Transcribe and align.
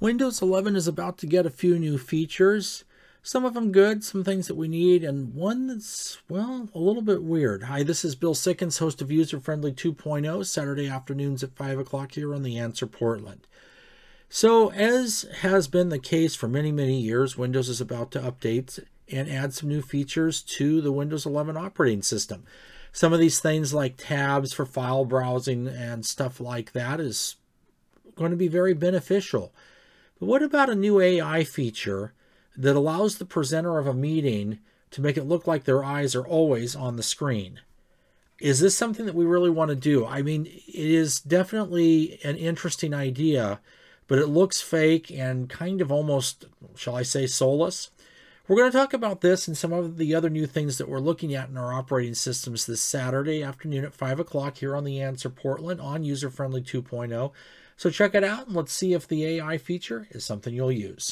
Windows 0.00 0.40
11 0.40 0.76
is 0.76 0.88
about 0.88 1.18
to 1.18 1.26
get 1.26 1.44
a 1.44 1.50
few 1.50 1.78
new 1.78 1.98
features. 1.98 2.84
Some 3.22 3.44
of 3.44 3.52
them 3.52 3.70
good, 3.70 4.02
some 4.02 4.24
things 4.24 4.46
that 4.46 4.54
we 4.54 4.66
need, 4.66 5.04
and 5.04 5.34
one 5.34 5.66
that's, 5.66 6.16
well, 6.26 6.70
a 6.74 6.78
little 6.78 7.02
bit 7.02 7.22
weird. 7.22 7.64
Hi, 7.64 7.82
this 7.82 8.02
is 8.02 8.14
Bill 8.14 8.34
Sickens, 8.34 8.78
host 8.78 9.02
of 9.02 9.12
User 9.12 9.38
Friendly 9.38 9.72
2.0, 9.72 10.46
Saturday 10.46 10.88
afternoons 10.88 11.42
at 11.42 11.54
5 11.54 11.80
o'clock 11.80 12.12
here 12.12 12.34
on 12.34 12.42
The 12.42 12.56
Answer 12.56 12.86
Portland. 12.86 13.46
So, 14.30 14.72
as 14.72 15.26
has 15.42 15.68
been 15.68 15.90
the 15.90 15.98
case 15.98 16.34
for 16.34 16.48
many, 16.48 16.72
many 16.72 16.98
years, 16.98 17.36
Windows 17.36 17.68
is 17.68 17.82
about 17.82 18.10
to 18.12 18.20
update 18.20 18.82
and 19.12 19.28
add 19.28 19.52
some 19.52 19.68
new 19.68 19.82
features 19.82 20.40
to 20.40 20.80
the 20.80 20.92
Windows 20.92 21.26
11 21.26 21.58
operating 21.58 22.00
system. 22.00 22.44
Some 22.90 23.12
of 23.12 23.20
these 23.20 23.40
things, 23.40 23.74
like 23.74 23.96
tabs 23.98 24.54
for 24.54 24.64
file 24.64 25.04
browsing 25.04 25.68
and 25.68 26.06
stuff 26.06 26.40
like 26.40 26.72
that, 26.72 27.00
is 27.00 27.36
going 28.14 28.30
to 28.30 28.36
be 28.38 28.48
very 28.48 28.72
beneficial. 28.72 29.52
But 30.20 30.26
what 30.26 30.42
about 30.42 30.68
a 30.68 30.74
new 30.74 31.00
AI 31.00 31.44
feature 31.44 32.12
that 32.56 32.76
allows 32.76 33.16
the 33.16 33.24
presenter 33.24 33.78
of 33.78 33.86
a 33.86 33.94
meeting 33.94 34.58
to 34.90 35.00
make 35.00 35.16
it 35.16 35.24
look 35.24 35.46
like 35.46 35.64
their 35.64 35.82
eyes 35.82 36.14
are 36.14 36.26
always 36.26 36.76
on 36.76 36.96
the 36.96 37.02
screen? 37.02 37.60
Is 38.38 38.60
this 38.60 38.76
something 38.76 39.06
that 39.06 39.14
we 39.14 39.24
really 39.24 39.50
want 39.50 39.70
to 39.70 39.74
do? 39.74 40.06
I 40.06 40.22
mean, 40.22 40.46
it 40.46 40.74
is 40.74 41.20
definitely 41.20 42.20
an 42.22 42.36
interesting 42.36 42.92
idea, 42.92 43.60
but 44.08 44.18
it 44.18 44.26
looks 44.26 44.60
fake 44.60 45.10
and 45.10 45.48
kind 45.48 45.80
of 45.80 45.90
almost, 45.90 46.46
shall 46.76 46.96
I 46.96 47.02
say, 47.02 47.26
soulless. 47.26 47.90
We're 48.50 48.56
going 48.56 48.72
to 48.72 48.78
talk 48.78 48.94
about 48.94 49.20
this 49.20 49.46
and 49.46 49.56
some 49.56 49.72
of 49.72 49.96
the 49.96 50.12
other 50.12 50.28
new 50.28 50.44
things 50.44 50.78
that 50.78 50.88
we're 50.88 50.98
looking 50.98 51.36
at 51.36 51.48
in 51.48 51.56
our 51.56 51.72
operating 51.72 52.16
systems 52.16 52.66
this 52.66 52.82
Saturday 52.82 53.44
afternoon 53.44 53.84
at 53.84 53.94
5 53.94 54.18
o'clock 54.18 54.56
here 54.56 54.74
on 54.74 54.82
The 54.82 55.00
Answer 55.00 55.30
Portland 55.30 55.80
on 55.80 56.02
User 56.02 56.30
Friendly 56.30 56.60
2.0. 56.60 57.30
So 57.76 57.90
check 57.90 58.12
it 58.12 58.24
out 58.24 58.48
and 58.48 58.56
let's 58.56 58.72
see 58.72 58.92
if 58.92 59.06
the 59.06 59.24
AI 59.24 59.56
feature 59.56 60.08
is 60.10 60.24
something 60.24 60.52
you'll 60.52 60.72
use. 60.72 61.04